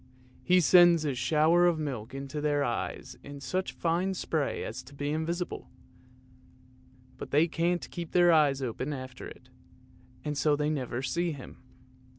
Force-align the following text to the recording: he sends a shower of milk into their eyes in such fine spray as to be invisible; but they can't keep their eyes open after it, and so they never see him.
he 0.41 0.59
sends 0.59 1.05
a 1.05 1.13
shower 1.13 1.67
of 1.67 1.77
milk 1.77 2.11
into 2.15 2.41
their 2.41 2.63
eyes 2.63 3.15
in 3.23 3.39
such 3.39 3.71
fine 3.71 4.15
spray 4.15 4.63
as 4.63 4.81
to 4.81 4.95
be 4.95 5.11
invisible; 5.11 5.69
but 7.19 7.29
they 7.29 7.47
can't 7.47 7.87
keep 7.91 8.11
their 8.11 8.31
eyes 8.31 8.63
open 8.63 8.93
after 8.93 9.27
it, 9.27 9.49
and 10.25 10.39
so 10.39 10.55
they 10.55 10.71
never 10.71 11.03
see 11.03 11.33
him. 11.33 11.61